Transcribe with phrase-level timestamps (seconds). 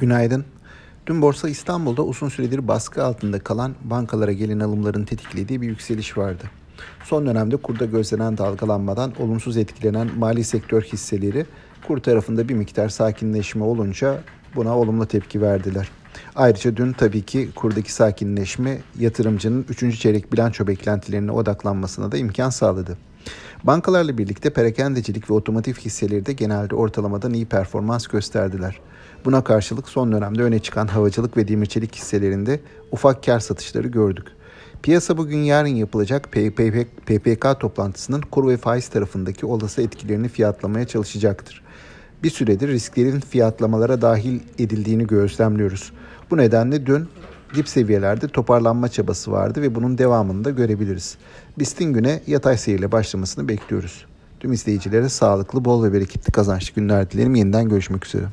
[0.00, 0.44] Günaydın.
[1.06, 6.44] Dün Borsa İstanbul'da uzun süredir baskı altında kalan bankalara gelen alımların tetiklediği bir yükseliş vardı.
[7.04, 11.46] Son dönemde kurda gözlenen dalgalanmadan olumsuz etkilenen mali sektör hisseleri
[11.86, 14.20] kur tarafında bir miktar sakinleşme olunca
[14.56, 15.90] buna olumlu tepki verdiler.
[16.34, 20.00] Ayrıca dün tabii ki kurdaki sakinleşme yatırımcının 3.
[20.00, 22.98] çeyrek bilanço beklentilerine odaklanmasına da imkan sağladı.
[23.64, 28.80] Bankalarla birlikte perakendecilik ve otomotiv hisseleri de genelde ortalamadan iyi performans gösterdiler.
[29.24, 32.60] Buna karşılık son dönemde öne çıkan havacılık ve demirçelik hisselerinde
[32.92, 34.26] ufak kar satışları gördük.
[34.82, 36.32] Piyasa bugün yarın yapılacak
[37.06, 41.62] PPK toplantısının kur ve faiz tarafındaki olası etkilerini fiyatlamaya çalışacaktır.
[42.22, 45.92] Bir süredir risklerin fiyatlamalara dahil edildiğini gözlemliyoruz.
[46.30, 47.08] Bu nedenle dün
[47.54, 51.16] dip seviyelerde toparlanma çabası vardı ve bunun devamını da görebiliriz.
[51.58, 54.06] BIST'in güne yatay seyirle başlamasını bekliyoruz.
[54.40, 57.34] Tüm izleyicilere sağlıklı, bol ve bereketli kazançlı günler dilerim.
[57.34, 58.24] Yeniden görüşmek üzere.